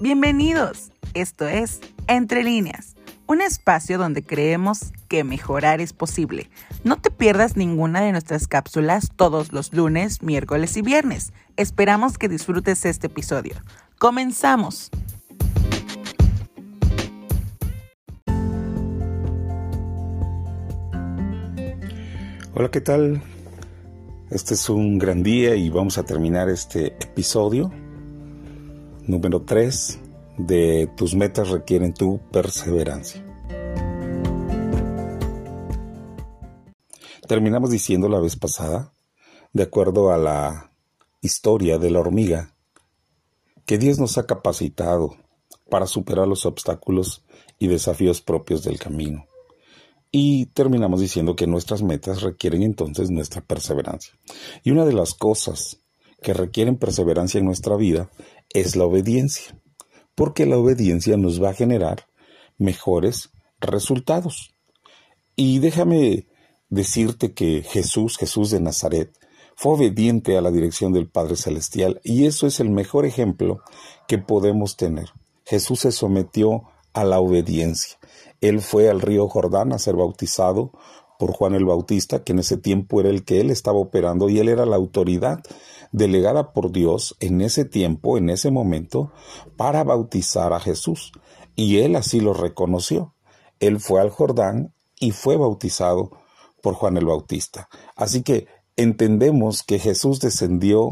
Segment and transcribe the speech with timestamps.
[0.00, 0.90] Bienvenidos.
[1.14, 2.96] Esto es Entre líneas,
[3.28, 6.50] un espacio donde creemos que mejorar es posible.
[6.82, 11.32] No te pierdas ninguna de nuestras cápsulas todos los lunes, miércoles y viernes.
[11.56, 13.54] Esperamos que disfrutes este episodio.
[14.00, 14.90] Comenzamos.
[22.52, 23.22] Hola, ¿qué tal?
[24.30, 27.70] Este es un gran día y vamos a terminar este episodio
[29.06, 30.00] número 3
[30.38, 33.24] de tus metas requieren tu perseverancia.
[37.28, 38.92] Terminamos diciendo la vez pasada,
[39.52, 40.72] de acuerdo a la
[41.22, 42.54] historia de la hormiga,
[43.66, 45.16] que Dios nos ha capacitado
[45.70, 47.24] para superar los obstáculos
[47.58, 49.26] y desafíos propios del camino.
[50.10, 54.14] Y terminamos diciendo que nuestras metas requieren entonces nuestra perseverancia.
[54.62, 55.80] Y una de las cosas
[56.22, 58.10] que requieren perseverancia en nuestra vida
[58.50, 59.58] es la obediencia,
[60.14, 62.06] porque la obediencia nos va a generar
[62.58, 64.54] mejores resultados.
[65.36, 66.26] Y déjame
[66.68, 69.16] decirte que Jesús, Jesús de Nazaret,
[69.56, 73.60] fue obediente a la dirección del Padre Celestial y eso es el mejor ejemplo
[74.08, 75.10] que podemos tener.
[75.44, 77.96] Jesús se sometió a la obediencia.
[78.40, 80.72] Él fue al río Jordán a ser bautizado
[81.18, 84.38] por Juan el Bautista, que en ese tiempo era el que él estaba operando y
[84.38, 85.42] él era la autoridad
[85.94, 89.12] delegada por Dios en ese tiempo, en ese momento,
[89.56, 91.12] para bautizar a Jesús.
[91.54, 93.14] Y él así lo reconoció.
[93.60, 96.10] Él fue al Jordán y fue bautizado
[96.60, 97.68] por Juan el Bautista.
[97.94, 100.90] Así que entendemos que Jesús descendió,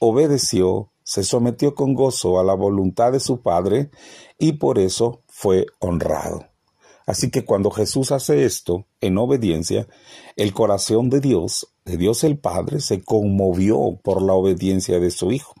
[0.00, 3.90] obedeció, se sometió con gozo a la voluntad de su Padre
[4.38, 6.44] y por eso fue honrado.
[7.06, 9.88] Así que cuando Jesús hace esto, en obediencia,
[10.34, 15.32] el corazón de Dios, de Dios el Padre, se conmovió por la obediencia de su
[15.32, 15.54] Hijo.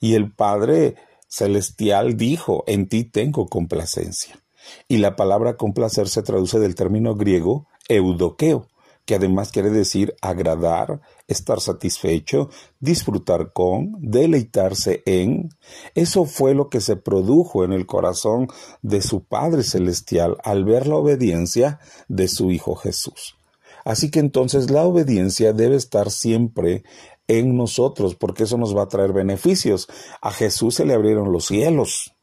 [0.00, 0.94] Y el Padre
[1.28, 4.40] celestial dijo, en ti tengo complacencia.
[4.88, 8.68] Y la palabra complacer se traduce del término griego eudoqueo,
[9.04, 15.50] que además quiere decir agradar, estar satisfecho, disfrutar con, deleitarse en.
[15.96, 18.46] Eso fue lo que se produjo en el corazón
[18.82, 23.36] de su Padre Celestial al ver la obediencia de su Hijo Jesús.
[23.84, 26.84] Así que entonces la obediencia debe estar siempre
[27.26, 29.88] en nosotros, porque eso nos va a traer beneficios.
[30.20, 32.14] A Jesús se le abrieron los cielos,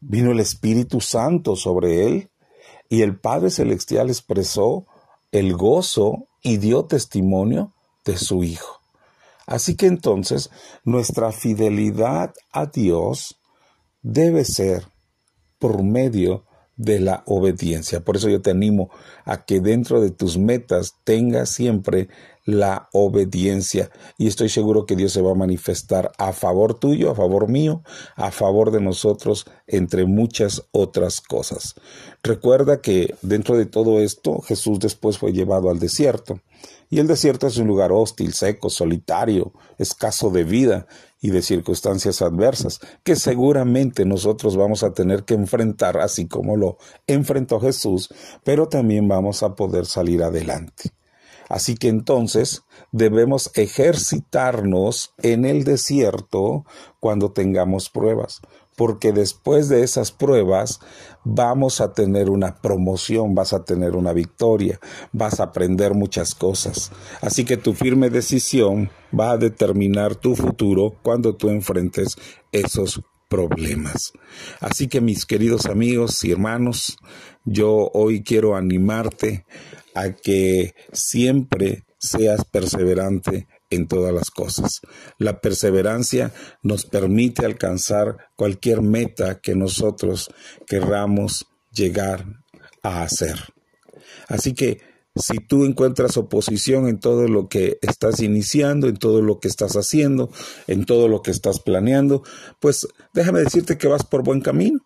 [0.00, 2.30] vino el Espíritu Santo sobre él,
[2.88, 4.86] y el Padre Celestial expresó
[5.30, 7.72] el gozo y dio testimonio
[8.04, 8.80] de su Hijo.
[9.46, 10.50] Así que entonces
[10.84, 13.40] nuestra fidelidad a Dios
[14.02, 14.86] debe ser
[15.58, 16.44] por medio
[16.76, 18.00] de la obediencia.
[18.00, 18.90] Por eso yo te animo
[19.24, 22.08] a que dentro de tus metas tengas siempre
[22.44, 27.14] la obediencia y estoy seguro que Dios se va a manifestar a favor tuyo, a
[27.14, 27.82] favor mío,
[28.16, 31.74] a favor de nosotros, entre muchas otras cosas.
[32.22, 36.40] Recuerda que dentro de todo esto Jesús después fue llevado al desierto
[36.90, 40.86] y el desierto es un lugar hostil, seco, solitario, escaso de vida
[41.22, 46.76] y de circunstancias adversas, que seguramente nosotros vamos a tener que enfrentar, así como lo
[47.06, 48.12] enfrentó Jesús,
[48.44, 50.90] pero también vamos a poder salir adelante.
[51.52, 56.64] Así que entonces debemos ejercitarnos en el desierto
[56.98, 58.40] cuando tengamos pruebas,
[58.74, 60.80] porque después de esas pruebas
[61.24, 64.80] vamos a tener una promoción, vas a tener una victoria,
[65.12, 66.90] vas a aprender muchas cosas.
[67.20, 72.16] Así que tu firme decisión va a determinar tu futuro cuando tú enfrentes
[72.50, 74.14] esos problemas.
[74.60, 76.96] Así que mis queridos amigos y hermanos,
[77.44, 79.44] yo hoy quiero animarte
[79.94, 84.80] a que siempre seas perseverante en todas las cosas.
[85.18, 86.32] La perseverancia
[86.62, 90.30] nos permite alcanzar cualquier meta que nosotros
[90.66, 92.26] querramos llegar
[92.82, 93.36] a hacer.
[94.28, 94.80] Así que
[95.14, 99.76] si tú encuentras oposición en todo lo que estás iniciando, en todo lo que estás
[99.76, 100.30] haciendo,
[100.66, 102.22] en todo lo que estás planeando,
[102.60, 104.80] pues déjame decirte que vas por buen camino.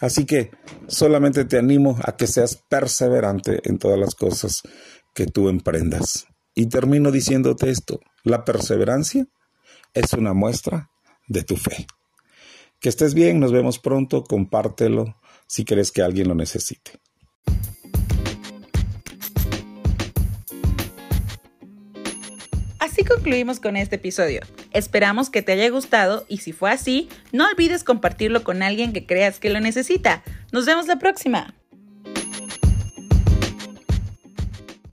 [0.00, 0.50] Así que
[0.88, 4.62] solamente te animo a que seas perseverante en todas las cosas
[5.14, 6.26] que tú emprendas.
[6.54, 9.26] Y termino diciéndote esto, la perseverancia
[9.94, 10.90] es una muestra
[11.28, 11.86] de tu fe.
[12.80, 15.16] Que estés bien, nos vemos pronto, compártelo
[15.46, 16.92] si crees que alguien lo necesite.
[22.80, 24.40] Así concluimos con este episodio.
[24.72, 29.04] Esperamos que te haya gustado y si fue así, no olvides compartirlo con alguien que
[29.04, 30.22] creas que lo necesita.
[30.50, 31.54] Nos vemos la próxima.